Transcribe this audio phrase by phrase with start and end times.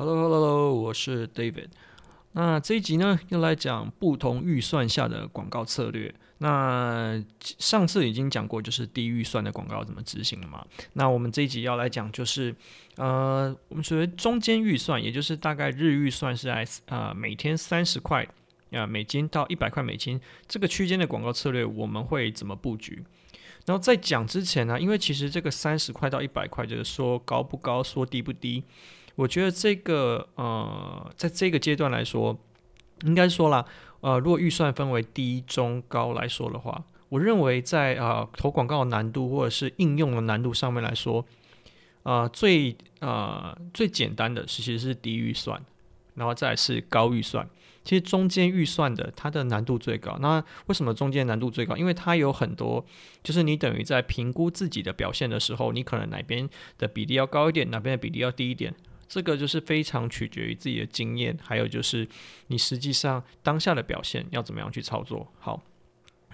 [0.00, 1.66] Hello，Hello，Hello，我是 David。
[2.32, 6.14] 那这一集呢，又来讲不同预算下的广告策略。
[6.38, 7.22] 那
[7.58, 10.64] 上次已经讲过，就是低预算的广告怎么执行了嘛。
[10.94, 12.56] 那我们这一集要来讲，就是
[12.96, 18.26] 呃，我们属于中间预算，也就是大概日预算是在呃每天三十块
[18.72, 23.04] 啊美金到一百块美金这个区间的广告策略，我们会怎么布局？
[23.66, 28.64] 然后在讲之前呢，因为其实这个三十块到一百块，就是说高不高，说低不低。
[29.20, 32.34] 我觉得这个呃，在这个阶段来说，
[33.02, 33.62] 应该说啦，
[34.00, 41.22] 呃，如果预算分为低、中、高来说的话，我认为在啊、呃、投广告的难度或者是应用的难度上面来说，
[42.04, 45.62] 呃，最呃最简单的其实是低预算，
[46.14, 47.46] 然后再是高预算。
[47.84, 50.16] 其实中间预算的它的难度最高。
[50.20, 51.76] 那为什么中间难度最高？
[51.76, 52.82] 因为它有很多，
[53.22, 58.74] 就是你等于在评估自己的表现的时候，你可能哪边的比例要高一点，哪边的比例要低一点。
[59.12, 62.06] 这个就是非常取决于自己的经验，还有就是
[62.46, 65.26] 你实际上当下的表现要怎么样去操作。
[65.40, 65.60] 好，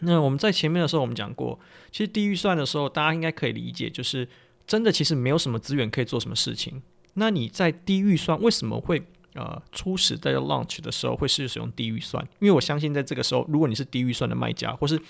[0.00, 1.58] 那我们在前面的时候我们讲过，
[1.90, 4.28] 其实低预算的时候，大家应该可以理解，就是
[4.66, 6.82] 真的其实没有什么资源可以做什么事情。
[7.14, 9.02] 那你在低预算为什么会
[9.32, 12.22] 呃初始在 launch 的时候会是使用低预算？
[12.40, 15.00] 因为我相信在这个时候，如果你是低预算的卖家，或是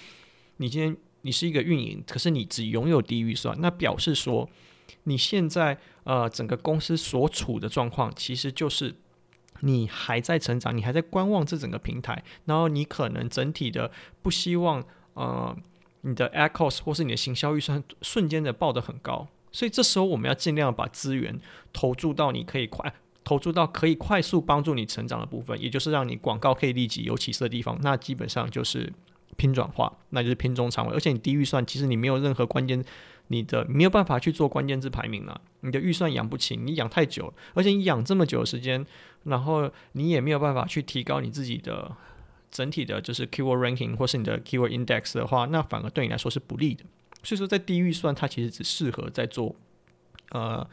[0.58, 4.48] 你今天你是一个运营，可是你只拥有低预算，那表示说。
[5.04, 8.94] 你现在呃，整个公司所处的状况，其实就是
[9.60, 13.90] 你还在成长，你还在观望这整个平台，然后你可能整体的
[14.22, 15.56] 不希望呃，
[16.02, 21.40] 你的 ad cost 或是你的行销预算瞬间的爆得很高，所以这时候我们要尽量把资源
[21.72, 28.92] 投注到你可以快投注到可以快速帮助你成长的部分，也就是让你广告可以立即有起色的地方，那基本上就是
[29.36, 32.84] 拼转化，那就是拼中长尾，而且你低预算，其实你没有任何关键。
[33.28, 38.86] 你的没有办法去做关键字排名了，你的预算养不起，你养太久，而且你养这么久的时间，
[39.24, 41.96] 然后你也没有办法去提高你自己的
[42.50, 46.84] 整体的，就是 keyword ranking 或是你的 keyword index 的话，那反而对你来说是不利的。
[47.22, 49.56] 所以说，在低预算，它其实只适合在做
[50.30, 50.64] 呃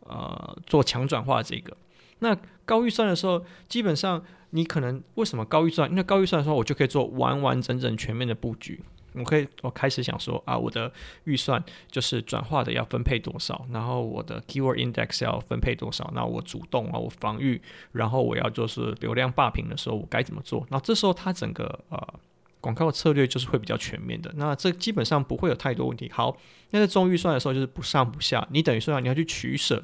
[0.00, 1.76] 呃做强转化这个。
[2.20, 2.34] 那
[2.64, 5.90] 高预算的时候，基本上你可能为什么高预算？
[5.90, 8.80] 因为高预算的时候，我就可以做完完整整全面的布局。
[9.14, 10.92] 我可以，我开始想说啊，我的
[11.24, 17.60] 预算就是转化的要分配多少，然后我的 keyword index 要分配多少，那我主动啊，我防御，
[17.92, 20.66] 然后我要就是流量霸屏的时候，我该怎么做？
[20.70, 22.14] 那这时候它整个呃
[22.60, 26.10] 广告策略就是会比较全面的，那这基本上不会有太多问题。
[26.12, 26.36] 好，
[26.70, 29.82] 那在中预算的时候就是不上不下，你等于说你要去取舍，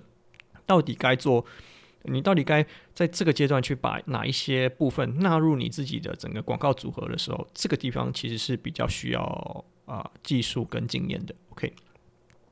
[0.67, 1.45] 到底该做。
[2.05, 11.35] 你到底该在这个阶段去把哪一些部分纳入你自己的整个广告组合的时候，这个地方其实是比较需要啊、技术跟经验的。
[11.51, 11.73] OK，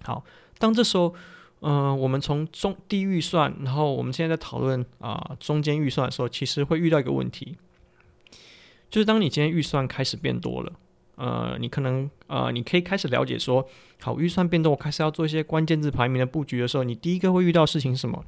[0.02, 0.24] 好，
[0.58, 1.14] 当这时候，
[1.60, 7.56] 嗯、我们从中低预算，然后我们现在在讨论啊中间预算的时候，其实会遇到一个问题，
[8.90, 10.72] 就是当你今天预算开始变多了，
[11.16, 13.68] 呃，你可能呃你可以开始了解说，
[14.00, 18.24] 好，预算变多，我开始要做一些关键字排名的布局的时候，你第一个会遇到事情是什么？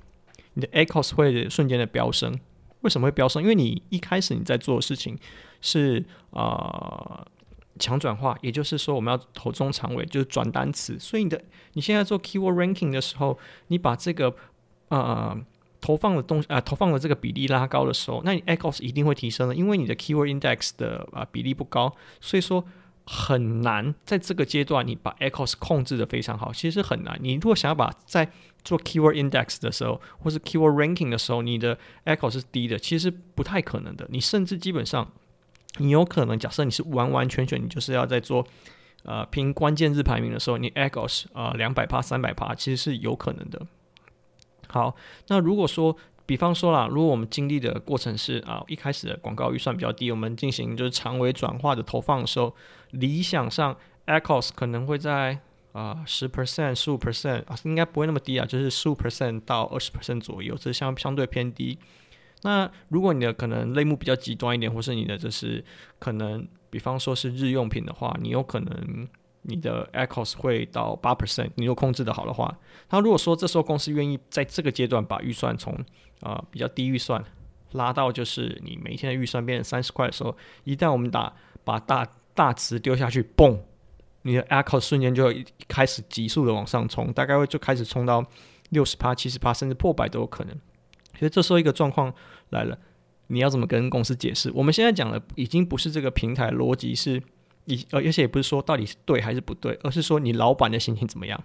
[0.55, 2.39] 你的 ad cost 会瞬间的飙升，
[2.81, 3.43] 为什么会飙升？
[3.43, 5.19] 因为你一开始你在做的事情
[5.61, 7.27] 是啊
[7.79, 10.99] 强转化，也就是说我们要投中长尾，就是转单词。
[10.99, 14.35] 所以你的你现在做 keyword ranking 的时候，你把这个
[14.89, 15.37] 呃
[15.81, 22.65] 投放的东西啊、投放的这个比例拉高的时候，那你 ad cost 一定会提升的，因为你的 keyword index 的啊、比例不高，所以说
[23.07, 27.19] 很难在这个阶段你把 echoes 控制的非常好，其实很难。
[27.21, 28.31] 你如果想要把在
[28.65, 34.07] 做 keyword index 的时候，或是 keyword ranking 的时候，你的 ECHOs 是低的，其实不太可能的。
[34.11, 35.13] 你甚至基本上，
[35.77, 38.47] 你有可能假设你是完完全全，你就是要在做
[39.03, 43.67] 呃拼关键字排名的时候，你 ad cost 啊两百趴、三百趴，其实是有可能的。
[44.69, 44.97] 好，
[45.29, 45.95] 那如果说，
[46.27, 52.55] 比方说啦，如果我们经历的过程是啊，一开始的广告预算比较低，我们进行就是长尾转化的投放的时候，
[52.91, 53.77] 理想上
[54.07, 55.41] ad cost 可能会在。
[55.75, 61.77] 啊，十 percent、十五 percent 啊，应该不会那么低啊，就是十五 percent 到二十 percent 左右，这相相对偏低。
[62.43, 65.65] 那如果你的可能类目比较极端一点，或是你的就是
[65.99, 69.09] 可能，比方说是日用品的话，你有可能
[69.45, 72.59] 你的 echoes 会到八 percent，你如果控制的好的话。
[72.91, 75.75] 那如果说这时候公司愿意在这个阶段把预算从
[76.21, 77.23] 啊、比较低预算
[77.73, 83.59] 拉到就是你每天的预算变成三十块的时候，一旦我们打把大大词丢下去，嘣！
[84.23, 85.33] 你的 ECHOs 瞬间就
[85.69, 88.25] 开始急速的往上冲，大概会就开始冲到
[88.71, 90.59] 六十趴、七十趴，甚至破百都有可能。
[91.19, 92.13] 所以这时候一个状况
[92.51, 92.79] 来了，
[93.27, 94.51] 你要怎么跟公司解释？
[94.55, 97.23] 我们现在讲的已经不是这个平台逻辑是，
[97.67, 101.43] 以而且也不是说到底是对还是不对，而是说你老板的心情怎么样？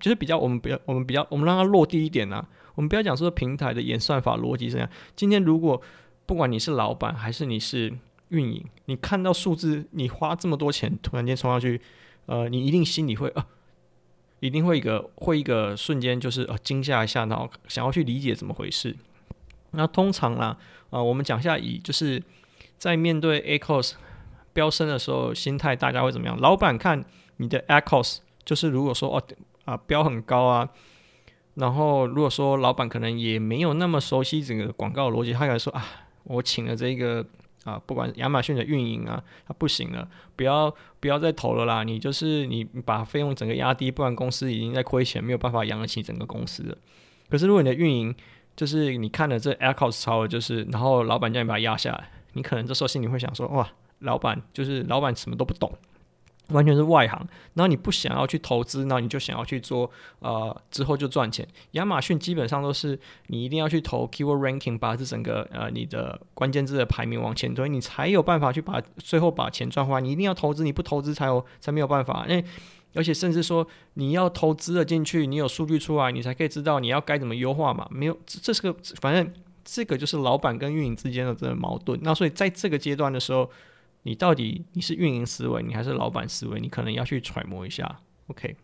[0.00, 4.88] 就是比较我们比较我们比较我们让它落地一点呢、我们不要讲说平台的演算法逻辑是这样。
[5.14, 5.80] 今天如果
[6.24, 7.92] 不管你是老板还是你是
[8.28, 11.78] 运营，你看到数字，你花这么多钱突然间冲上去，
[12.24, 13.46] 呃，你一定心里会啊，
[14.40, 18.96] 一定会一个会一个瞬间就是呃惊吓一下，然后想要去理解怎么回事。
[19.72, 20.56] 那通常啦，
[20.88, 22.22] 啊、我们讲下以就是
[22.78, 23.92] 在面对 ACoS
[24.54, 26.40] 飙升的时候，心态大家会怎么样？
[26.40, 27.04] 老板看
[27.36, 29.22] 你的 ACoS，就是如果说哦
[29.66, 30.68] 啊飙很高啊，
[31.54, 35.84] 然后如果说老板可能也没有那么熟悉整个广告逻辑，他可能说啊，
[36.22, 37.24] 我请了这个
[37.64, 46.76] 啊，不管亚马逊的运营啊，他不行了，不要不要再投了啦，你就是你把费用整个压低，不然公司已经在亏钱，没有办法养得起整个公司了。
[47.28, 48.14] 可是如果你的运营，
[48.54, 53.68] 就是你看了这 ACoS 超，就是然后老板叫你把它压下来，你可能这时候心里会想说，哇。
[54.04, 55.72] 老板就是老板，什么都不懂，
[56.48, 57.26] 完全是外行。
[57.54, 61.46] 然后你不想要去投资，那你就想要去做，呃，之后就赚钱。
[61.72, 62.98] 亚马逊基本上都是
[63.28, 70.00] 你一定要去投 keyword ranking，把这整个呃你的关键字的排名往前推，你才有办法去把最后把钱赚回来。
[70.02, 72.26] 你一定要投资，你不投资才有才没有办法。
[72.28, 72.44] 因为
[72.94, 77.88] 而且甚至说你要投资了进去，你有数据出来，你才可以知道你要该怎么优化嘛。
[77.90, 79.32] 没有，这是个反正
[79.64, 81.98] 这个就是老板跟运营之间的这个矛盾。
[82.02, 83.50] 那所以在这个阶段的时候。
[84.04, 86.60] 你到底你是运营思维，你还是老板思维？
[86.60, 88.00] 你可能要去揣摩一下。
[88.28, 88.56] OK，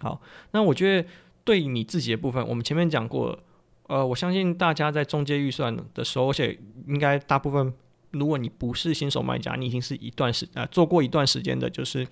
[0.00, 0.20] 好，
[0.50, 1.08] 那我觉得
[1.44, 3.38] 对你自己的部分，我们前面讲过，
[3.86, 7.72] 呃，我相信大家在中介预算的时候，而且应该大部分，
[8.10, 12.06] 如果你不是新手卖家，你已经是一段时啊、做过一段时间的，就是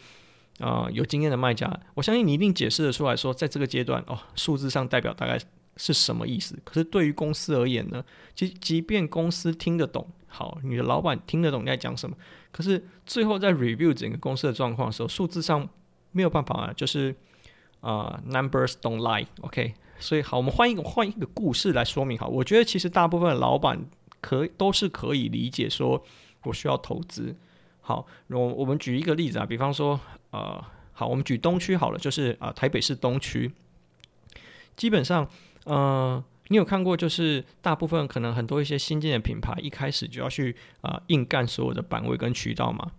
[0.58, 5.38] 啊、有经验的卖家，我相信你一定解释得出来说，在这个阶段哦，数字上代表大概
[5.76, 6.58] 是什么意思？
[6.64, 8.04] 可是对于公司而言呢，
[8.34, 10.06] 即即便公司听得懂。
[10.26, 12.16] 好，你的老板听得懂你在讲什么，
[12.50, 15.68] 可是最后在 review 整个公司的状况的时候，数字上
[16.10, 17.14] 没有办法啊，就是
[17.80, 22.18] 啊、numbers don't lie，OK 所以好，我们换一个换一个故事来说明。
[22.18, 23.84] 好，我觉得其实大部分老板
[24.20, 26.02] 可都是可以理解说，
[26.44, 27.36] 我需要投资。
[27.82, 33.52] 好，我我们举一个例子啊，比方说，呃，好，我们举东区好了，就是啊、台北市东区，
[34.76, 35.28] 基本上，
[35.64, 36.24] 呃。
[36.48, 42.92] 你有看过，就是大部分可能很多一些新进的品牌，一开始就要去啊、硬干所有的版位跟渠道吗？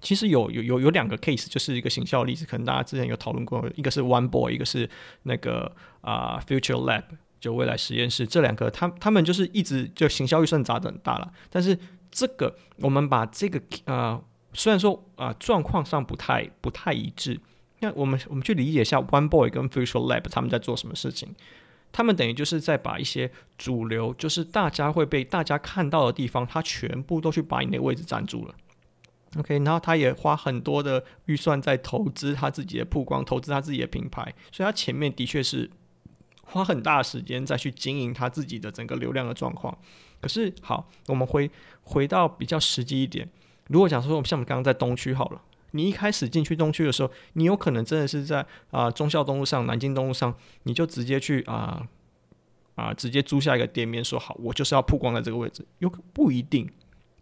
[0.00, 4.88] 其实有有有有两个 case，就是一个行销例子，可能大家之前有讨论过，一个是 One Boy，一个是
[5.24, 5.70] 那个
[6.00, 7.02] 啊、Future Lab，
[7.38, 11.78] 就未来实验室，这两个他他们就是一直就行销预算砸的很大了，但是
[12.10, 14.22] 这个我们把这个啊、
[14.54, 17.38] 虽然说啊、状况上不太不太一致，
[17.80, 21.34] 那我们我们去理解一下 One Boy 跟 Future Lab 他们在做什么事情。
[21.92, 28.54] 他们等于就是在把一些主流，就是大家会被大家看到的地方，他全部都去把你的位置占住了。
[29.38, 35.70] OK，然后他也花很多的预算在投资他自己的曝光，投资他自己的品牌，所以他前面的确是
[36.42, 39.76] 花很大的时间再去经营他自己的整个流量的状况。
[40.20, 41.50] 可是好，我们回
[41.82, 43.28] 回到比较实际一点，
[43.68, 45.40] 如果讲说我们像我们刚刚在东区好了。
[45.76, 48.40] 你一开始进去东区的时候，你有可能真的是在
[48.70, 51.86] 啊、呃、忠孝东路上、南京东路上，你就直接去啊
[52.74, 55.66] 啊、直接租下一个店面，说好，我就是要曝光在这个位置。
[55.78, 56.68] 有不一定，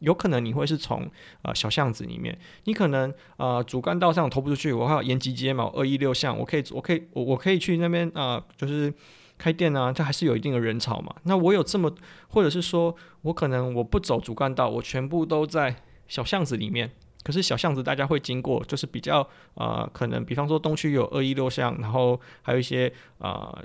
[0.01, 1.09] 有可能你会是从
[1.43, 8.93] 啊、小巷子里面，你可能啊、主干道上投不出去，我还有延吉街嘛，二一六巷，我可以我可以我我可以去那边啊、就是
[9.39, 11.15] 开店啊，它还是有一定的人潮嘛。
[11.23, 11.95] 那我有这么，
[12.29, 15.77] 或者是说我可能我不走主干道，我全部都在
[16.09, 16.91] 小巷子里面。
[17.25, 23.65] 可是小巷子大家会经过，就是比较呃，可能比方说东区有二一六巷，然后还有一些呃，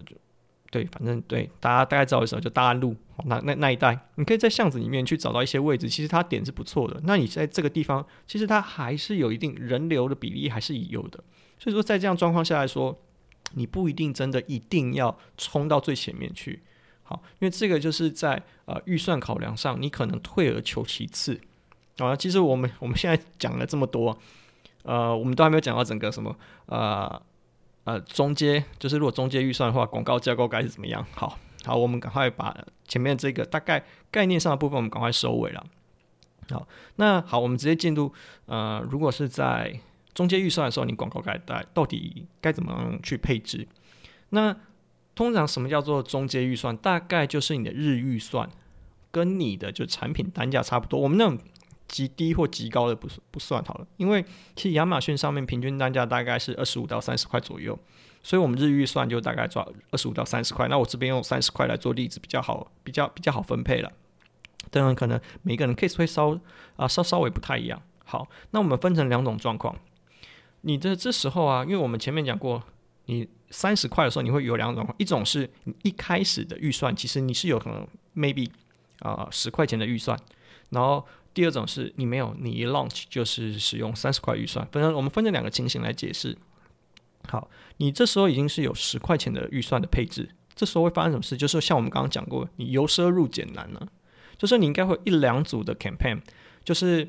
[0.72, 7.02] 对，反正对，大家大概知道的时候就大安路那那那一带，你可以在巷子里面去找到一些位置，其实它点是不错的。
[7.04, 11.22] 那你在这个地方，其实它还是有一定人流的比例还是有的。
[11.58, 12.98] 所以说在这样状况下来说，
[13.56, 16.62] 你不一定真的一定要冲到最前面去，
[17.04, 21.42] 好，因为这个就是在呃预算考量上，你可能退而求其次。
[22.08, 24.18] 啊，其实我们我们现在讲了这么多，
[24.84, 26.36] 呃，我们都还没有讲到整个什么，
[26.68, 27.22] 呃
[27.84, 31.06] 呃，中阶，就是如果中阶预算的话，广告架构该是怎么样？
[31.16, 32.56] 好，好，我们赶快把
[32.88, 35.66] 前面这个大概概念上的部分，我们赶快收尾了。
[36.50, 38.14] 好，那好，我们直接进入，
[38.46, 39.80] 呃，如果是在
[40.14, 43.68] 中阶预算的时候，你广告该带到底该怎么样去配置？
[44.30, 44.56] 那
[45.16, 46.78] 通常什么叫做中阶预算？
[46.78, 48.50] 大概就是你的日预算
[49.12, 51.00] 跟你的就产品单价差不多。
[51.00, 51.38] 我们那种。
[51.90, 54.24] 极低或极高的不不算好了，因为
[54.56, 57.78] 其实亚马逊上面平均单价大概是二十五到三十块左右，
[58.24, 60.68] 所以我们日预算就大概抓二十五到三十块。
[60.70, 63.92] 那我这边用三十块来做例子比较好，比较比较好分配了。
[64.72, 66.40] 当然，可能每个人 case 会稍
[66.76, 67.82] 啊稍稍微不太一样。
[68.06, 69.76] 好，那我们分成两种状况。
[70.62, 72.62] 你的这时候啊，因为我们前面讲过，
[73.06, 78.50] 你三十块的时候，你会有两种，一种是你一开始的预算，其实你是有可能 maybe
[79.00, 80.20] 啊十块钱的预算，
[80.70, 84.68] 然后第二种是你没有，你一 launch 就是使用三十块预算。
[84.72, 86.38] 反正我们分这两个情形来解释。
[87.28, 91.38] 好，你这时候已经是有十块钱的预算的配置，这时候会发生什么事？
[91.38, 93.88] 就是像我们刚刚讲过，你由奢入俭难了，
[94.38, 96.20] 就是你应该会一两组的 campaign，
[96.64, 97.04] 就是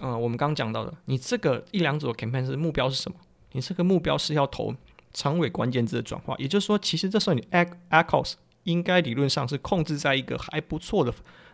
[0.00, 3.16] 嗯、呃，我们刚刚讲到的，你这个一两组的 campaign 是目标是什么？
[3.52, 4.74] 你这个目标是要投
[5.12, 7.42] 长尾关键字的转化，也就是说，其实这时候你
[7.90, 11.12] ACoS 应该理论上是控制在一个还不错的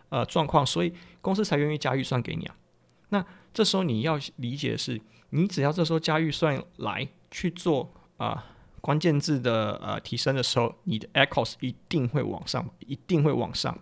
[0.09, 2.55] 呃状况，所以公司才愿意加预算给你啊。
[3.09, 8.45] 那这时候你要理解的是，你只要这时候加预算来去做啊、
[8.81, 13.77] 关键字的呃提升的时候，你的 ECHOs 一定会往上，一定会往上。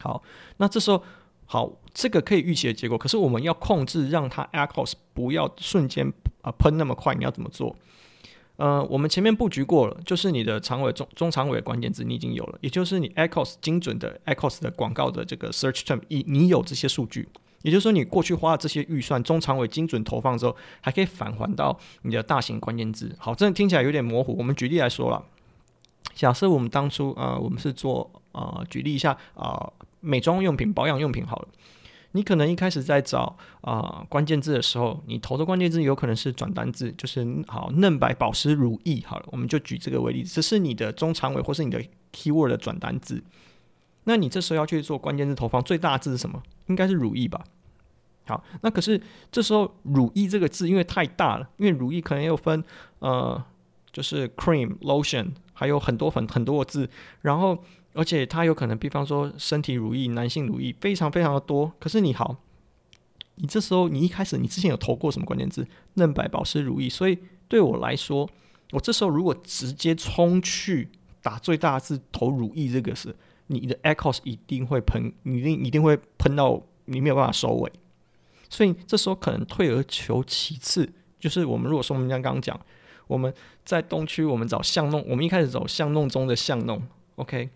[0.00, 0.22] 好，
[0.58, 1.02] 那这时候
[1.46, 6.12] 好，这个可以预期的结果，可是我们要控制让它 ECHOs 不要瞬间。
[6.42, 7.74] 啊，喷那么快，你要怎么做？
[8.56, 17.28] 呃，我们前面布局过了，就是你的长尾、中中长尾关键字你已经有了，也就是你 ecos 精准的 ecos 的广告的这个 search term，你你有这些数据，
[17.60, 23.14] 也就是说你过去花的这些预算，中长尾精准投放之后，还可以返还到你的大型关键字。
[23.18, 24.34] 好，这听起来有点模糊。
[24.38, 25.22] 我们举例来说了，
[26.14, 29.70] 假设我们当初呃，我们是做呃，举例一下啊、
[30.00, 31.48] 美妆用品、保养用品好了。
[32.16, 39.02] 你可能一开始在找啊、关键字的时候，你投的关键字有可能是转单字，就是好嫩白保湿乳液。
[39.06, 41.80] 好了，我们就举这个为例，这是你的中长尾或是你的
[42.12, 43.22] keyword 的转单字。
[44.04, 46.42] 那你这时候要去做关键字投放，最大字是什么？
[46.68, 47.44] 应该是乳液吧？
[48.26, 52.64] 好，那可是这时候乳液这个字因为太大了，因为乳液可能又分
[53.00, 53.44] 呃，
[53.92, 56.88] 就是 cream、lotion，还有很多很很多个字，
[57.22, 57.58] 然后。
[57.98, 61.72] 而且它有可能，比方说身体乳液、男性乳液，非常非常的多。
[61.80, 62.36] 可是你好，
[63.36, 65.66] 你这时候你一开始你之前有投过什么关键字？
[65.94, 66.90] 嫩白保湿乳液。
[66.90, 68.28] 所以对我来说，
[68.72, 70.90] 我这时候如果直接冲去
[71.22, 77.72] 打最大字投乳液这个是，你的 echoes 一定会喷，你一定一定会喷到你没有办法收尾。
[78.50, 82.60] 所以这时候可能退而求其次，就是我们如果说我们刚刚讲，
[83.06, 83.32] 我们
[83.64, 86.82] 在东区，我们找巷弄，我们一开始走巷弄中的巷弄
[87.16, 87.48] ，OK。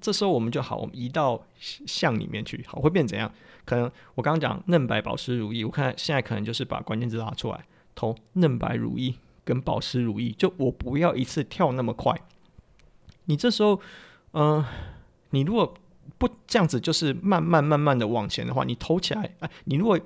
[0.00, 3.30] 这时候我们就好，我们移到巷里面去，好，会变怎样？
[3.64, 7.64] 可能我刚刚讲嫩白保湿乳液，我看现在可能就是把关键字拉出来，
[7.94, 9.14] 投嫩白乳液
[9.44, 12.14] 跟保湿乳液，就我不要一次跳那么快。
[13.24, 13.80] 你这时候，
[14.32, 14.64] 嗯、
[15.30, 15.74] 你如果
[16.16, 19.96] 不这样子，就是慢慢慢慢的往前的话，你投起来，哎，你如果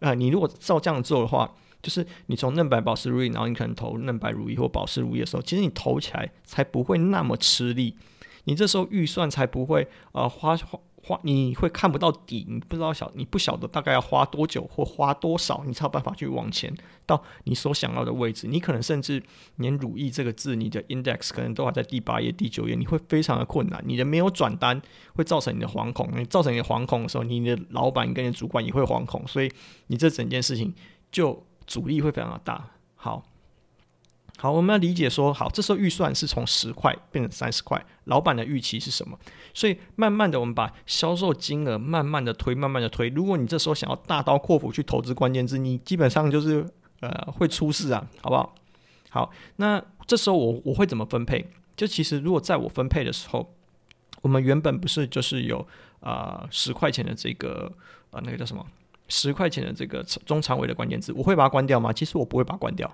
[0.00, 1.50] 啊、呃，你如果照这样做的话，
[1.82, 7.96] 就是你从嫩白保湿乳液，然后你可能投嫩白乳液或保湿乳液的时候，其实你投起来才不会那么吃力。
[8.44, 16.74] 你这时候预算才不会呃花花花，你会看不到底，你不知道小，你不晓得大概要花多久或花多少，你才有办法去往前
[17.06, 18.46] 到你所想要的位置。
[18.46, 19.22] 你可能甚至
[19.56, 23.82] 连乳液这个字，你的 index 可能都还在第八页、第九页，你会非常的困难。
[23.86, 24.80] 你的没有转单
[25.14, 29.50] 会造成你的惶恐，你造成你的惶恐的时候，你的老板跟你的主管也会惶恐，所以
[29.88, 30.74] 你这整件事情
[31.12, 32.70] 就阻力会非常的大。
[32.96, 33.22] 好。
[34.38, 39.18] 好，我们要理解说，好，这时候预算是从十块变成三十块，老板的预期是什么？
[39.52, 43.10] 所以慢慢的，我们把销售金额慢慢的推，慢慢的推。
[43.10, 46.66] 如果你这时候想要大刀阔斧去投资关键字，你基本上就是
[47.00, 48.54] 呃会出事啊，好不好？
[49.10, 51.46] 好，那这时候我我会怎么分配？
[51.76, 53.54] 就其实如果在我分配的时候，
[54.22, 55.68] 我们原本不是就是有
[56.00, 57.70] 啊十块钱的这个
[58.12, 58.66] 呃那个叫什么
[59.10, 61.92] 十块钱的这个中长尾的关键字，我会把它关掉吗？
[61.92, 62.90] 其实我不会把它关掉。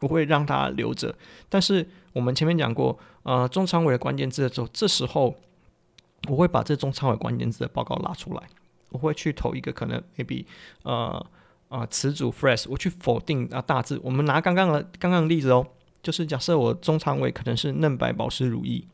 [0.00, 1.14] 我会让它留着，
[1.48, 5.34] 但是我们前面讲过，呃，中长尾的关键字的时候，这时候
[6.28, 8.42] 我会把这中长尾关键字的报告拉出来，
[8.90, 10.44] 我会去投一个可能 maybe
[10.82, 11.26] 呃
[11.68, 13.98] 呃词组 phrase，我去否定啊大字。
[14.04, 15.66] 我们拿刚刚的刚刚的例子哦，
[16.02, 18.84] 就是假设我中长尾可能是嫩白保湿乳液，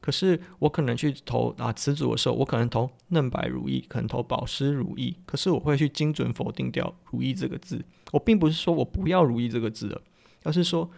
[0.00, 7.84] 可是我可能去投啊词组的时候，我可能投嫩白如意，可能投保湿如意，可是我会去精准否定掉如意这个字。
[8.12, 10.00] 我并不是说我不要如意这个字的。
[10.44, 10.88] 而是说，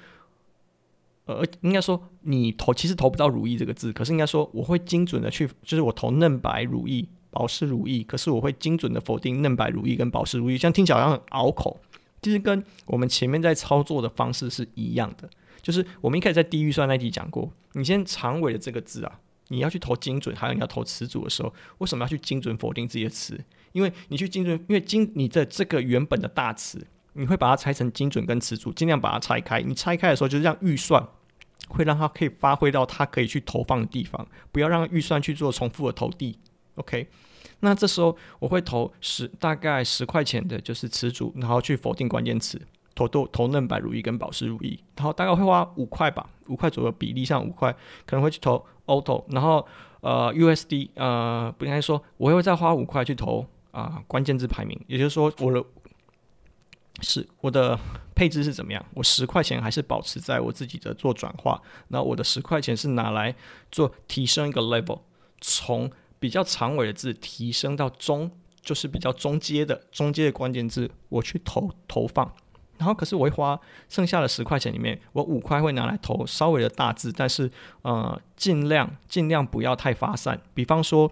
[1.25, 11.81] 呃，应该说你投其实投不到“如意”这个字，可是应该说我会精准的去，就是我投嫩白如意、保湿如意，可是我会精准的否定嫩白如意跟保湿如意，这样听起来好像很拗口，
[12.21, 15.31] 其实跟我们前面在操作的方式是一样的。
[15.69, 23.39] 就是我们一开始在低预算那集讲过，你先长尾的这个字啊，你要去投精准，还有你要投词组的时候，为什么要去精准否定这些词？
[23.73, 26.87] 因为你去精准，因为精你的这个原本的大词。
[27.15, 29.61] 你会把它拆成精准跟词组，尽量把它拆开。
[29.61, 31.05] 你拆开的时候，就是让预算
[31.67, 36.39] 会让它可以发挥到它可以去投放的地方，不要让预算去做重复的投递。
[36.77, 37.09] OK，
[37.61, 42.61] 那这时候我会投十大概十块钱的，就是词组，然后去否定关键词。
[42.99, 47.73] 投豆投嫩白如意跟保湿如意，然后大概会花五块吧，五块左右比例上五块，
[48.05, 49.64] 可能会去投 Auto，然后
[50.00, 55.64] 呃 USD 呃不应该说，我会再花五块去投啊、关键字排名，也就是说我的
[57.02, 57.78] 是我的
[58.17, 58.85] 配置是怎么样？
[58.95, 63.33] 我十块钱还是保持在我自己的做转化，那我的十块钱是拿来
[63.71, 65.02] 做提升一个 level，
[65.40, 65.88] 从
[66.19, 68.33] 比较长尾的字提升到中。
[68.61, 72.31] 就是比较中阶的中阶的关键字，我去投投放，
[72.78, 77.50] 然后可是我会花剩下的十块钱里面，我五块会拿来投稍微的大字，但是
[77.82, 80.40] 呃尽量尽量不要太发散。
[80.54, 81.11] 比方说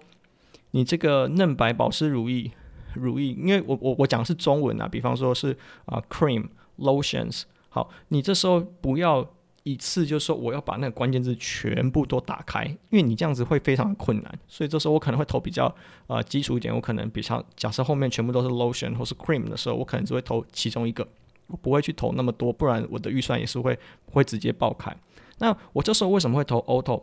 [0.71, 2.51] 你这个嫩白保湿乳液
[2.95, 5.51] 乳液，因为我我我讲的是中文啊，比方说是
[5.85, 6.47] 啊、呃、cream
[6.79, 9.29] lotions，好，你这时候不要。
[9.63, 15.75] 一次就说我要把那个关键字全部都打开，因为你这样子会非常的困难，所以这时候我可能会投比较
[16.07, 21.05] 呃基础一点，我可能比较假设后面全部都是 lotion 或是 cream 的时候，我可能只会投其中一个，
[21.47, 23.77] 我不会去投那么多，不然我的预算也是会
[24.11, 24.95] 会直接爆开。
[25.39, 27.01] 那我这时候为什么会投 auto？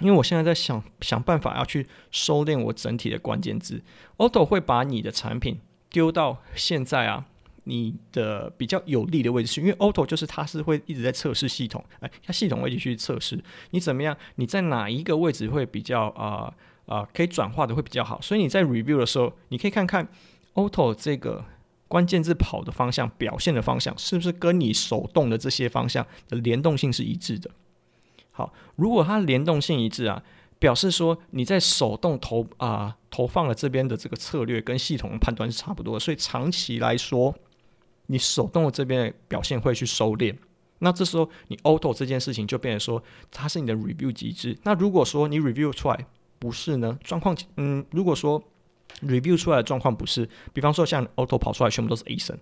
[0.00, 3.82] 因为我现在在想想办法要去收敛我整体的关键字
[4.18, 5.58] ，auto 会把你的产品
[5.90, 7.26] 丢到现在啊。
[7.68, 16.54] 你的比较有利的位置是，因为 Auto 就是它是会一直在测试系统，哎，它系统会继续测试你怎么样，你在哪一个位置会比较啊啊、
[16.84, 20.06] 呃呃、可以转化的会比较好，所以你在 review 的时候，你可以看看
[20.54, 21.44] Auto 这个
[21.88, 27.50] 关键字跑的方向、表现的方向是不是跟你手动的这些方向的联动性是一致的。
[28.32, 30.22] 好，如果它联动性一致啊，
[30.58, 37.34] 表示说你在手动投啊、投放了这边的这个策略跟系统的判断是差不多的，所以长期来说。
[38.08, 40.32] 你手动的这边的表现会去收敛，
[40.78, 43.02] 那这时候你 auto 这件事情就变成说
[43.32, 44.56] 它是你的 review 机制。
[44.62, 46.06] 那如果说你 review 出来
[46.38, 46.96] 不是呢？
[47.02, 48.40] 状况嗯，如果说
[49.02, 52.38] review 出来的状况不是，比方说像 auto 跑出来全部都是 a 声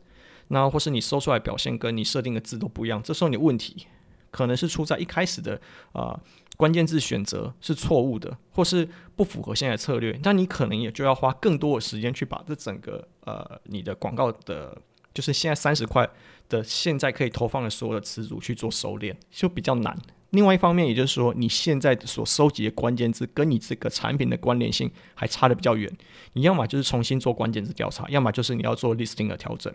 [0.49, 3.87] 那或是你搜出来表现跟你设定的字都不一样，这时候你问题
[4.31, 5.61] 可能是出在一开始的
[5.93, 6.21] 啊、
[6.57, 14.76] 关键字选择是错误的，或是不符合现在的策略，那你可能也就要花更多的时间去把这整个呃你的广告的。
[15.13, 16.11] 就是现在三十块
[16.49, 19.97] 的现在可以投放的所有的词组去做收敛，就比较难。
[20.34, 25.90] 另外一方面，也就是说，你现在所收集的关键字跟你这个产品的关联性还差得比较远。
[26.34, 29.73] 你要么就是重新做关键字调查，要么就是你要做 listing 的调整。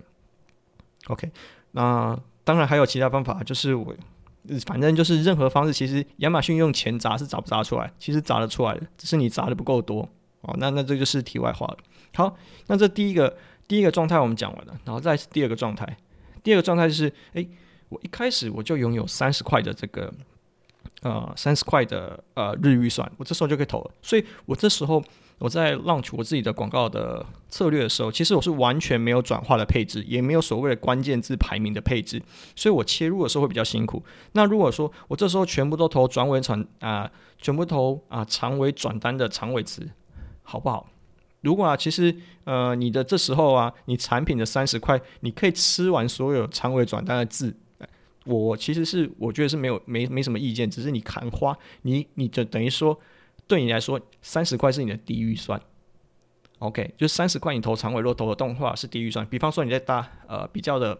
[1.07, 1.31] OK，
[1.71, 3.95] 那当然还有其他方法，就是我
[4.65, 10.07] 反正就是任何方式，其实亚马逊用钱砸是砸不砸出来，其实砸得出来的，只是你砸的不够多。
[10.41, 11.77] 哦，那那这就是题外话了。
[12.13, 13.35] 好，那这第一个。
[13.69, 15.95] 第一个状态我们讲完了，然后再是第二个状态。
[16.41, 17.47] 第二个状态就是，诶，
[17.89, 20.11] 我一开始我就拥有三十块的这个，
[21.01, 23.91] 呃，三十块的呃日预算，我这时候就可以投了。
[24.01, 25.01] 所以我这时候
[25.37, 32.21] 我在 launch 我自己的广告的策略的时候，其实我是完全没有转化的配置，也没有所谓的关键字排名的配置，
[32.55, 34.03] 所以我切入的时候会比较辛苦。
[34.33, 39.89] 那如果说我这时候全部都投转尾长啊，全部投啊长尾转单的长尾词，
[40.43, 40.89] 好不好？
[41.41, 47.55] 如果啊，其实呃，你的这时候啊，你产品的三十块，你可以吃完所有长尾转单的字，
[48.25, 52.99] 我其实是我觉得是没有没没什么意见，只是你砍花，你你就等于说，
[53.47, 55.59] 对你来说三十块是你的低预算
[56.59, 59.25] ，OK，就三十块你投长尾，若投的动画是低预算。
[59.25, 60.99] 比方说你在大呃比较的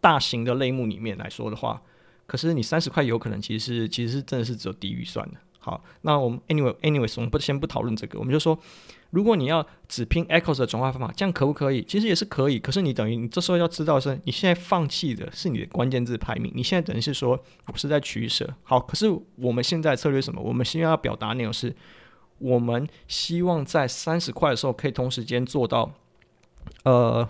[0.00, 1.82] 大型的类目里面来说的话，
[2.26, 5.38] 可是你三十块有可能其实是其实是真的是只有低预算的。
[5.66, 8.56] 好，那我们 anyway anyways 我们不先不讨论这个，我们就说。
[9.10, 11.82] 如果你要只拼 Echoes 的转化方法，这样可不可以？
[11.84, 12.58] 其实也是可以。
[12.58, 16.52] 可是你等于你这时候要知道是，你现在放弃的是你的关键字排名。
[16.54, 17.40] 你现在等于是说，
[17.72, 18.52] 我是在取舍。
[18.62, 20.40] 好，可是我们现在策略什么？
[20.40, 21.74] 我们希望要表达内容是，
[22.38, 25.90] 我们希望在三十块的时候可以同时间做到，
[26.82, 27.26] 呃，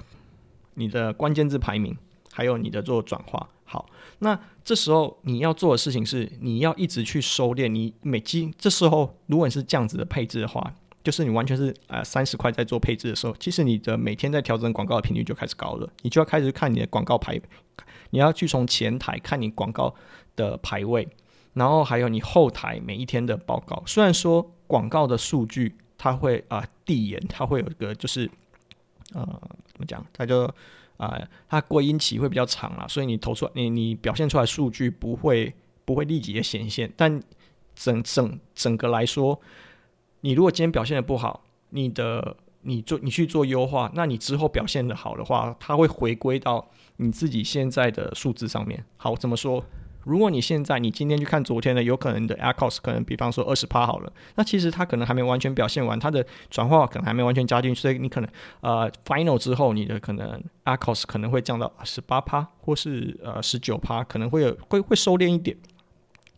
[0.75, 1.97] 你的关键字排名，
[2.33, 3.49] 还有你的做转化。
[3.67, 3.87] 好，
[4.21, 7.69] 那这时候你要做的事情是，你要一直去收敛。
[7.69, 10.73] 你每期这时候，如果你是这样子的配置的话。
[11.07, 17.41] 就是你完全是呃三十块在做配置的时候，其实你的每天在调整广告的频率就开始高了，你就要开始看你的广告排，
[18.11, 19.95] 你要去从前台看你广告
[20.35, 21.07] 的排位，
[21.53, 23.81] 然后还有你后台每一天的报告。
[23.87, 28.29] 虽然说广告的数据它会啊递延，它会有一个就是
[29.15, 29.23] 呃
[29.65, 30.53] 怎么讲，它就
[30.97, 35.53] 啊、它归因期会比较长啊，所以你投出来你你表现出来数据不会
[35.85, 37.23] 不会立即的显现，但
[37.75, 39.41] 整整整个来说。
[40.23, 48.85] 你如果今天表现的不好，你的你做你去做优化，那你之后表现的好的话，它会回归到你自己现在的数字上面。
[48.97, 49.65] 好，怎么说？
[50.07, 65.57] 如果你现在你今天去看昨天的，有可能你的 ACoS 可能比方说二十趴好了，那其实它可能还没完全表现完，它的转化可能还没完全加进去，所以你可能呃 Final 之后你的可能 ACoS 可能会降到十八趴或是呃十九趴，可能会有会会收敛一点。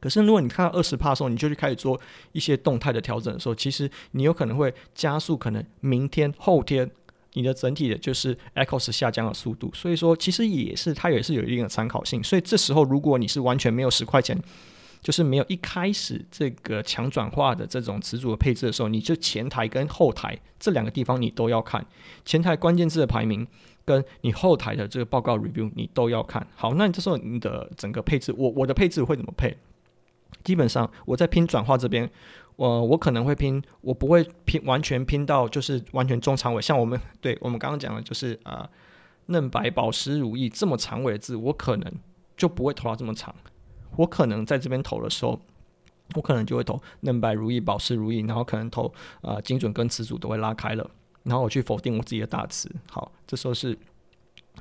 [0.00, 2.00] 可是如果你看到二十趴的时候，你就去开始做
[2.32, 6.90] 一些动态的调整的时候，其实你有可能会加速可能明天后天。
[7.34, 12.22] 你的整体的就是 echoes 下降的速度，所以说其实也是它也是有一定的参考性。
[12.22, 14.36] 所以这时候如果你是完全没有十块钱，
[15.02, 21.86] 就是没有一开始这个强转化的这种词组的配置的时候，你就前台跟后台这两个地方你都要看，
[22.24, 23.46] 前台关键字的排名
[23.84, 26.74] 跟你后台的这个报告 review 你都要看好。
[26.74, 29.56] 那你这时候你的整个配置，我我的配置会怎么配？
[30.42, 32.10] 基本上我在拼转化这边。
[32.58, 38.68] 我我可能会拼，我不会拼完全拼到就是完全中长尾，像我们对我们刚刚讲的，就是啊、
[39.26, 41.92] 嫩白保湿如意这么长尾的字，我可能
[42.36, 43.32] 就不会投到这么长。
[43.96, 45.40] 我可能在这边投的时候，
[46.16, 48.92] 我可能就会投嫩白如意、保湿如意，然后可能投
[49.22, 50.90] 啊、精准跟词组都会拉开了，
[51.22, 52.68] 然后我去否定我自己的大词。
[52.90, 53.78] 好，这时候是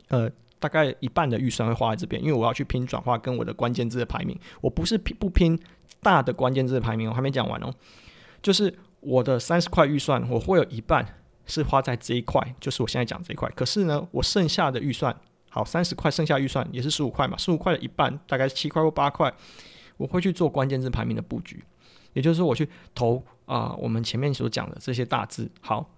[0.10, 0.30] 呃
[0.60, 5.60] 大概一半的预算会花在这边，因为我要去拼转化跟我的关键字的排名，我不是拼不拼。
[6.00, 7.74] 大的关键字的排名我还没讲完哦，
[8.40, 11.04] 就是我的三十块预算，我会有一半
[11.48, 13.50] 是花在这一块，就是我现在讲这一块。
[13.56, 15.14] 可是呢，我剩下的预算，
[15.50, 19.34] 好，三十块，剩下预算也是十五块嘛，十五块的一半，大概七块或八块，
[19.98, 21.64] 我会去做关键字排名的布局，
[22.14, 25.50] 也就是说，我去投啊、我们前面所讲的这些大字。
[25.62, 25.90] 好，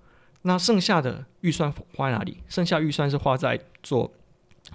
[0.43, 2.37] 那剩下的预算花在哪里？
[2.47, 4.09] 剩下预算是花在做。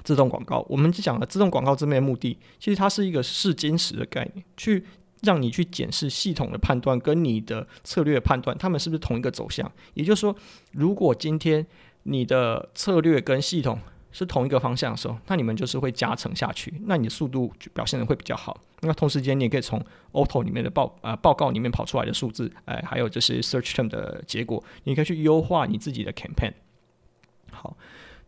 [0.03, 4.85] 自动广告，我们就讲了自动广告这边目的，其实它是一个试金石的概念，去
[5.23, 9.71] 让你去检视系统的判断跟你的策略判断，他们是不是同一个走向。
[9.95, 10.35] 也就是说，
[10.73, 11.67] 如果今天
[12.03, 13.79] 你的策略跟系统
[14.13, 18.61] 是同一个方向的时候，那你们就是会加成下去，那你的速度就表现得会比较好。
[18.81, 26.53] 那同时间，你也可以从 Auto 里面的报、呃、报告里面跑出来的数字，哎，还有就是 Search Term 的结果，你可以去优化你自己的 Campaign。
[27.51, 27.77] 好。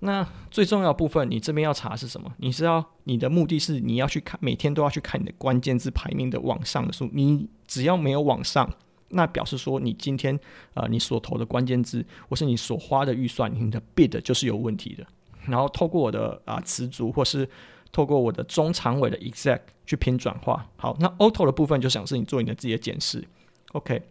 [0.01, 2.31] 那最重要部分，你这边要查的是什么？
[2.37, 7.09] 你是要你的目的是你要去看，每天都要去看你的关键字排名的往上的数。
[7.15, 8.71] 你只要没有往上，
[9.09, 10.39] 那表示说你今天
[10.75, 15.07] 呃你所投的关键字或是你所花的预算，你的 bid 就是有问题的。
[15.47, 17.49] 然后透过我的啊词组或是
[17.91, 20.69] 透过我的中长尾的 exact 去拼转化。
[20.77, 23.27] 好，那 auto 的部分就想是你做你的自己的检视。
[23.73, 24.03] OK，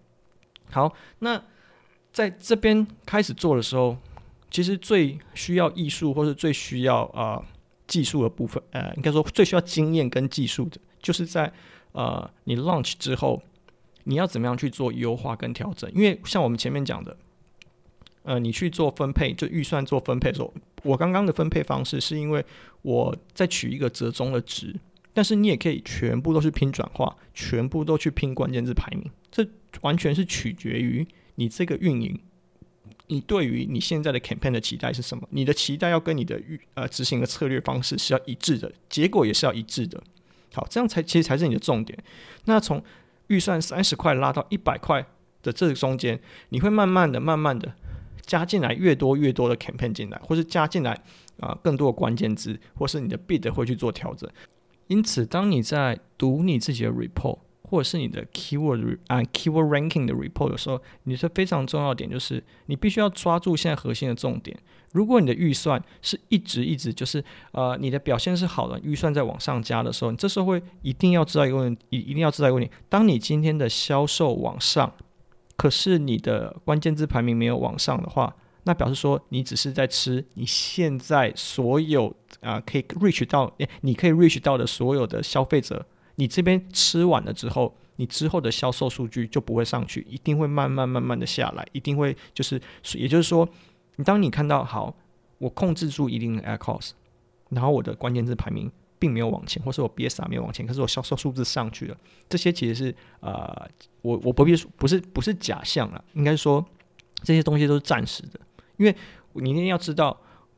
[0.72, 1.40] 好，那
[2.12, 3.96] 在这边开始做的时候。
[4.52, 7.46] 其实最需要艺术，或是最需要啊、呃、
[7.88, 11.52] 技术的部分，呃，应该说最需要经验跟技术的，就是在
[11.92, 13.42] 呃你 launch 之后，
[14.06, 15.92] 你要怎么样去做优化跟调整？
[15.94, 17.18] 因为像我们前面讲的，
[18.24, 20.54] 呃，你去做分配，就预算做分配的时候，
[20.84, 22.46] 我刚刚的分配方式是因为
[22.82, 24.74] 我在取一个折中的值，
[25.14, 29.46] 但是你也可以全部都去拼转化，全部都去拼关键字排名，这
[29.82, 31.06] 完全是取决于
[31.36, 32.20] 你这个运营。
[33.08, 35.28] 你对于你现在的 campaign 的期待是什么？
[35.32, 40.02] 你的期待要跟你的预呃执行的策略方式是要一致的，结果也是要一致的。
[40.54, 41.98] 好，这样才其实才是你的重点。
[42.46, 42.84] 那从
[43.28, 45.06] 预算三十块拉到一百块
[45.44, 47.74] 的这个中间，你会慢慢的、慢慢的
[48.26, 51.00] 加进来越多越多的 campaign 进来，或是加进来
[51.40, 54.30] 啊、更多的关键字，或是你的 bid 会去做调整。
[54.88, 57.40] 因此，当你在读你自己的 report。
[57.66, 64.58] 或者是你的 keyword 啊 keyword ranking 的 report 的时候，你是非常重要的点，就是你必须要抓住现在核心的重点。
[64.94, 74.94] 如果你的预算是一直一直就是呃你的表现是好的，预算在往上加的时候，你这时候会一定要知道一个问题，一一定要知道一个问题：当你今天的销售往上，
[75.58, 85.86] 可是你的关键字排名没有往上的话，那表示说你只是在吃你现在所有啊、可以 reach 到，你可以 reach 到的所有的消费者。
[86.16, 92.62] 你这边吃完了之后，你之后的销售数据就不会上去，一定会慢慢慢慢的下来，一定会就是，
[92.94, 93.48] 也就是说，
[93.98, 94.96] 你当你看到好，
[95.38, 96.92] 我控制住一定的 ACoS，
[97.50, 101.98] 然后我的关键字排名并没有往前，或是我 BSR 没有往前，可是我销售数字上去了，
[102.30, 103.70] 这些其实是呃，
[104.02, 106.66] 我我不必说不是不是假象了，应该说
[107.24, 108.40] 这些东西都是暂时的，
[108.78, 108.96] 因为
[109.34, 110.18] 你一定要知道。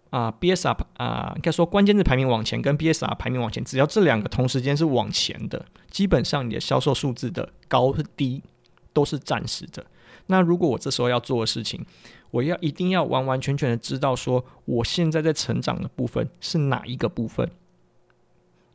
[0.09, 8.41] 啊，BSR 啊，应该说关键字排名往前跟 BSR 排名往前，只要这两个同时间是往前的，基本上你的销售数字的高和低
[8.93, 9.85] 都是暂时的。
[10.27, 11.85] 那如果我这时候要做的事情，
[12.31, 17.49] 我要一定要完完全全的知道说，我现在在成长的部分是哪一个部分。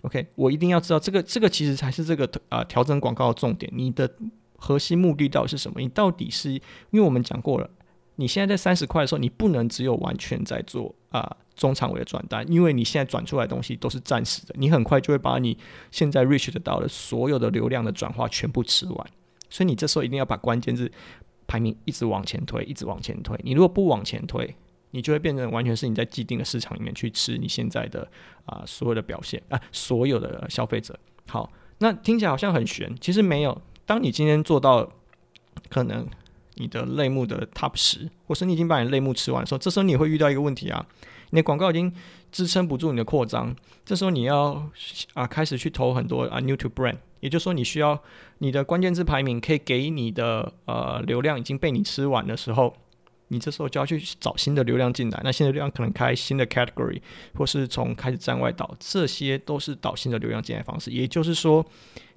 [0.03, 3.71] OK，我一定要知道这个，这个其实才是这个啊调整广告的重点。
[3.75, 4.11] 你的
[4.57, 5.81] 核心目的到底是什么？
[5.81, 6.61] 你到底是因
[6.95, 7.71] 为我们讲过了。
[8.17, 15.57] 你现在在三十块的时候，你不能只有完全在做啊、中长尾的转单，因为你现在转出来的东西都是暂时的，你很快就会把你
[15.91, 19.07] 现在 reach 得到的所有的流量的转化全部吃完，
[19.49, 20.93] 所以你这时候一定要把关键字
[21.47, 23.39] 排名一直往前推，一直往前推。
[23.43, 24.55] 你如果不往前推，
[24.91, 28.07] 你就会变成完全是你在既定的市场里面去吃你现在的
[28.45, 30.99] 啊、所有的表现啊、所有的消费者。
[31.27, 33.61] 好，那听起来好像很悬，其实没有。
[33.87, 34.93] 当你今天做到
[35.71, 36.07] 可能。
[36.55, 40.87] 你的类目的 top 十，或是你已经把你类目吃完的时候，这时候你会遇到一个问题啊，
[41.31, 41.93] 你的广告已经
[42.31, 44.69] 支撑不住你的扩张，这时候你要
[45.15, 47.99] 啊开始去投很多啊 new to brand，也就是说你需要
[48.39, 52.75] 你的关键字排名可以给你的呃流量已经被你吃完的时候，
[53.29, 57.01] 你这时候就要去找新的流量进来，那新的流量可能开新的 category，
[57.35, 61.65] 或是从开始站外导，这些都是导新的流量进来方式，也就是说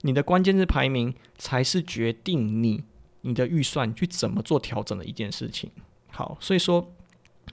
[0.01, 2.83] 你的关键字排名才是决定你。
[3.27, 5.71] 你的预算去怎么做调整的一件事情，
[6.11, 6.93] 好，所以说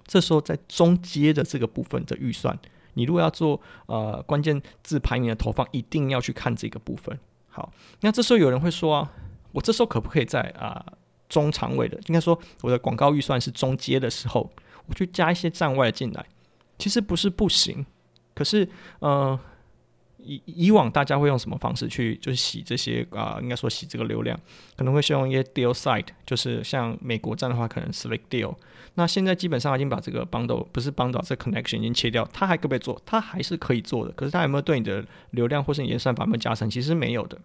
[0.06, 2.56] 这时候在中阶的这个部分的预算，
[2.92, 7.18] 你如果要做呃关键字排名的投放，一定要去看这个部分。
[7.48, 9.12] 好，那这时候有人会说啊，
[9.52, 10.84] 我这时候可不可以在啊、
[11.30, 14.50] 中长尾的，应该说我的广告预算是中阶的时候，
[14.86, 16.26] 我去加一些站外进来，
[16.78, 17.86] 其实不是不行，
[18.34, 19.40] 可是呃。
[20.24, 24.38] 以以往大家会用什么方式去就是洗这些啊、应该说洗这个流量，
[24.76, 28.54] 可能会是用一些 deal site，就是像美国站的话，可能 slick deal。
[28.94, 33.00] 那现在基本上已经把这个 bundle 不是 bundle，这 connection 已经切掉，它还可不可以做？
[33.06, 36.68] 它还是可以做的，可是它有没有对你的流量或是你的算法有没有加成？
[36.68, 37.38] 其实没有的。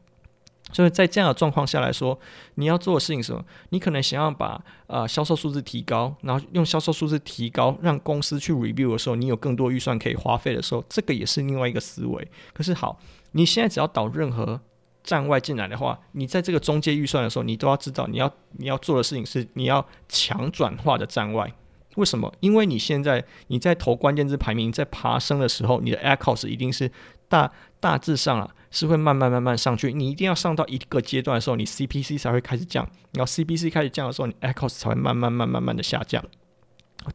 [0.74, 2.18] 所以在这样的状况下来说，
[2.56, 3.44] 你要做的事情是什么？
[3.70, 12.28] 你可能想要把呃销售数字提高，然后用销售数字提高，让公司去 review 的时候，你有更多预算可以花费的时候，这个也是另外一个思维。
[12.54, 13.00] 可是好，
[13.32, 14.60] 你现在只要导任何
[15.04, 21.50] 站外进来的话，你在这个中介预算的时候，你都要知道你要你要做的事情是你要强转化的站外。
[21.96, 22.32] 为什么？
[22.42, 26.92] 因为你现在你在投关键字排名在爬升的时候，你的 ad cost 一定是
[27.30, 27.50] 大
[27.80, 28.54] 大致上啊。
[28.78, 32.88] 是会慢慢慢慢上去，你一定要上到一个阶段的时候，你 CPC 才会开始降。
[33.14, 36.24] 然后 CPC 开始降的时候，你 ACOS 才会慢慢慢慢慢的下降。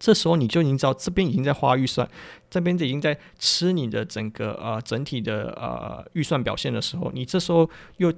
[0.01, 2.09] 这时候你就已经知道这边已经在花预算，
[2.51, 8.13] 这边已经在吃你的整个呃整体的呃预算表现的时候，你这时候又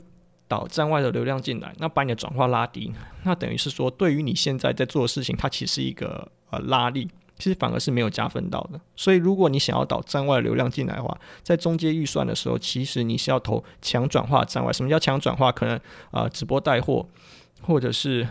[0.49, 2.93] 导站外的流量进来，那把你的转化拉低，
[3.25, 7.09] 那等于是说对于你现在在做的事情，它其实是一个呃拉力。
[7.45, 14.73] 其实反而是没有加分到的，所以如果你想要导站外流量进来的话，在中阶预算的时候，其实你是要投强转化站外。
[14.73, 15.53] 什么叫强转化？
[15.53, 15.77] 可能
[16.11, 17.07] 啊、呃，直播带货，
[17.61, 18.27] 或者是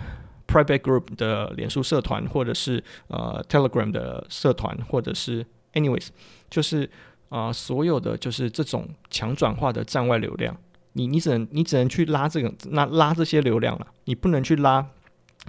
[0.47, 6.07] private group 的脸书社团，或者是呃 Telegram 的社团，或者是 anyways，
[6.49, 6.89] 就是
[7.29, 10.57] 啊、所有的就是这种强转化的站外流量，
[10.93, 14.87] 你你只能你只能去拉这个那拉这些流量了，你不能去拉。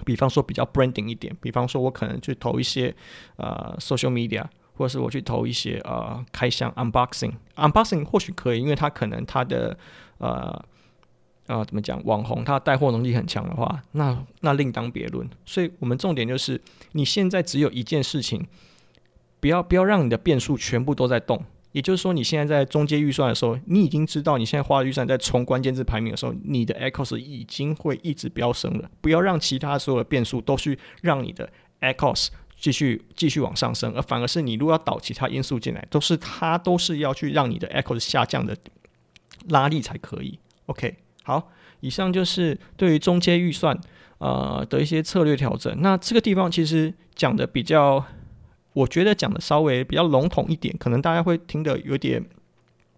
[0.03, 2.93] 比方说比较 branding 一点，比方说我可能去投一些
[3.37, 9.77] 呃 social media，或者是我去投一些呃开箱 unboxing，unboxing 或许可以，因为它可能它的
[10.17, 10.65] 呃
[11.47, 15.29] 呃怎么讲网红他带货能力很强的话，那那另当别论。
[15.45, 18.45] 所以我们重点就是你现在只有一件事情，
[19.39, 21.45] 不要不要让你的变数全部都在动。
[21.75, 28.89] 也就是说，你现在在中阶预算的时候，你已经知道你现在花的预算在冲关键字排名的时候，你的 echoes 已经会一直飙升了。
[29.01, 38.55] 不要让其他所有的变数都去让你的 echoes 继续继续往上升，而反而是你如果要导其他因素进来，都是它都是要去让你的 echoes 下降的
[39.49, 40.39] 拉力才可以。
[40.67, 43.77] OK，好，以上就是对于中阶预算
[44.19, 45.75] 呃的一些策略调整。
[45.81, 48.05] 那这个地方其实讲的比较。
[48.75, 52.21] 我觉得讲的稍微比较笼统一点，可能大家会听得有点，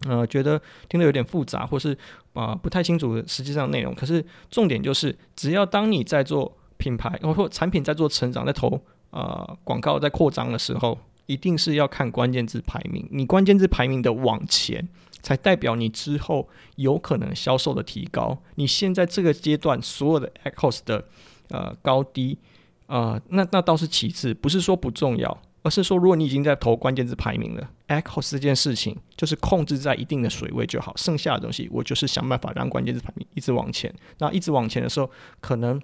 [0.07, 0.59] 呃，觉得
[0.89, 1.93] 听得有点复杂，或是
[2.33, 3.93] 啊、呃、不太清楚实际上内容。
[3.93, 8.69] 可是重点就是，只要当你在做品牌或产品在做成长，在投
[9.11, 13.07] 啊、呃、广告在扩张的时候，一定是要看关键字排名。
[13.11, 14.89] 你关键字排名的往前，
[15.21, 18.35] 才代表你之后有可能销售的提高。
[18.55, 21.05] 你现在这个阶段所有的 ACOS 的
[21.49, 22.39] 呃高低
[22.87, 25.37] 啊、呃，那那倒是其次，不是说不重要。
[25.63, 33.93] 而是说，如果你已经在投关键字排名了 echos 这件事情就是控制在一定的水位就好，剩下的东西我就是想办法让关键字排名一直往前。
[34.19, 35.09] 那一直往前的时候，
[35.41, 35.81] 可能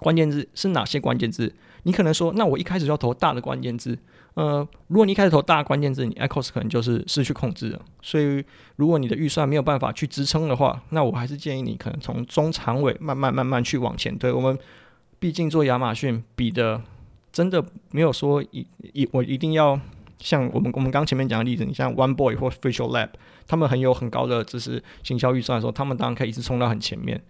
[0.00, 1.54] 关键字是哪些关键字？
[1.84, 3.96] 你可能说，那我一开始就要投大的关键字。
[4.34, 7.80] 呃，如果你一开始投大关键字，你 echos 可能就是失去控制了。
[8.02, 14.30] 所以，如果你的预算没有办法去支撑的话，那我还是建议你可能从中长尾慢慢慢慢去往前推。
[14.30, 14.58] 我们
[15.18, 16.82] 毕竟做亚马逊比的。
[17.36, 19.78] 真的没有说一一我一定要
[20.18, 23.10] 像我们我们刚前面讲的例子，你像 One Boy 或 Facial Lab，
[23.46, 27.22] 他们很有很高的就是行销预算的时候，他们当然可以一直冲到很前面。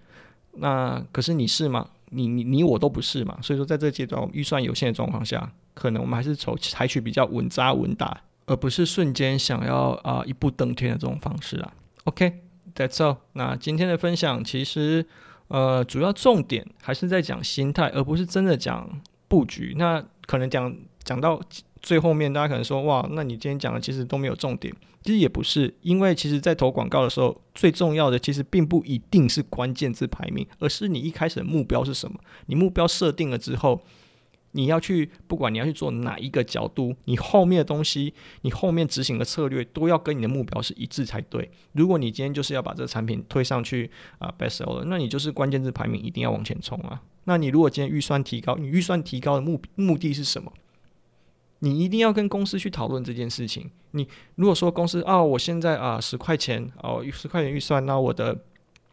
[0.53, 1.89] 那可是你是吗？
[2.11, 11.73] 你你你我都不是嘛，所以说在这个阶段，我们预算有限的状况下，可能我们还是采采取比较稳扎稳打，而不是瞬间想要啊、一步登天的这种方式啊。
[12.05, 13.17] OK，That's all。
[13.33, 15.05] 那今天的分享其实
[15.49, 18.89] 呃主要重点还是在讲心态，而不是真的讲
[19.29, 19.75] 布局。
[19.77, 21.41] 那可能讲讲到
[21.81, 24.75] 最后面，大家可能说哇，那你今天讲的其实都没有重点。
[25.03, 32.19] 其实也不是，因为其实在投广告的时候，最重要的其实并不一定是关键字排名，而是你一开始的目标是什么。
[32.47, 33.81] 你目标设定了之后，
[34.51, 41.49] 你要去不管你要去做哪一个角度，你后面的东西，你后面执行的策略都要跟你的目标是一致才对。
[41.75, 47.01] 如果你今天就是要把这个产品推上去啊，best seller，那你就是关键字排名一定要往前冲啊。
[47.27, 50.53] 那你如果今天预算提高，你预算提高的目目的是什么？
[51.61, 53.71] 你一定要跟公司去讨论这件事情。
[53.93, 58.37] 你如果说公司啊，我现在啊十块钱哦，十块钱预算，那我的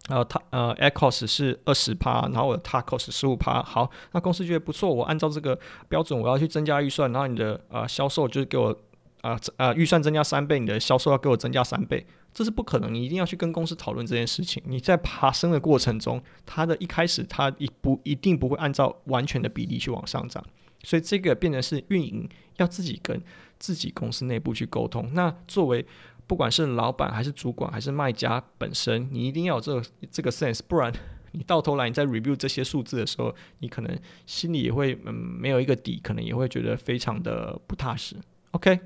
[0.07, 3.61] 呃他呃，ACOS 是二十趴，然后我的 TACOS 十五趴。
[3.61, 8.75] 好，那公司觉得不错，我按照这个标准，我要去增加预算，然后你的啊销售就是给我
[9.23, 12.93] 啊啊预算增加三倍，你的销售要给我增加三倍，这是不可能。
[12.93, 14.61] 你一定要去跟公司讨论这件事情。
[14.65, 20.43] 你在爬升的过程中，它的一开始它一不一定不会按照完全的比例去往上涨。
[20.83, 23.21] 所以这个变成是运营要自己跟
[23.57, 25.09] 自己公司内部去沟通。
[25.13, 25.85] 那作为
[26.27, 30.91] 不管是老板还是主管还是卖家本身，你一定要有这个这个 sense，不然
[31.31, 38.17] 你到头来你在 review 这些数字的时候，你可能心里也会嗯没有一个底，可能也会觉得非常的不踏实。
[38.51, 38.77] OK。